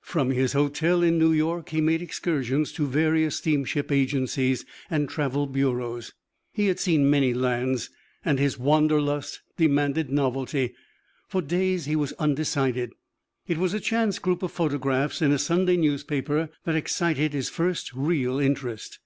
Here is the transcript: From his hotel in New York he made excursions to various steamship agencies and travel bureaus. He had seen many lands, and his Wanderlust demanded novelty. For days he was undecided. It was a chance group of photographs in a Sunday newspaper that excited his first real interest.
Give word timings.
From 0.00 0.30
his 0.30 0.54
hotel 0.54 1.02
in 1.02 1.18
New 1.18 1.32
York 1.34 1.68
he 1.68 1.82
made 1.82 2.00
excursions 2.00 2.72
to 2.72 2.86
various 2.86 3.36
steamship 3.36 3.92
agencies 3.92 4.64
and 4.88 5.06
travel 5.06 5.46
bureaus. 5.46 6.14
He 6.54 6.68
had 6.68 6.80
seen 6.80 7.10
many 7.10 7.34
lands, 7.34 7.90
and 8.24 8.38
his 8.38 8.58
Wanderlust 8.58 9.42
demanded 9.58 10.08
novelty. 10.08 10.72
For 11.28 11.42
days 11.42 11.84
he 11.84 11.94
was 11.94 12.14
undecided. 12.14 12.94
It 13.46 13.58
was 13.58 13.74
a 13.74 13.80
chance 13.80 14.18
group 14.18 14.42
of 14.42 14.50
photographs 14.50 15.20
in 15.20 15.30
a 15.30 15.36
Sunday 15.38 15.76
newspaper 15.76 16.48
that 16.64 16.74
excited 16.74 17.34
his 17.34 17.50
first 17.50 17.92
real 17.92 18.40
interest. 18.40 18.98